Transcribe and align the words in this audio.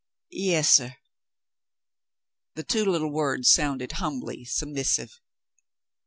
"Yes, 0.31 0.69
suli." 0.77 0.97
The 2.55 2.63
two 2.63 2.85
little 2.85 3.11
words 3.11 3.51
sounded 3.51 3.91
humbly 3.91 4.43
submissive. 4.45 5.19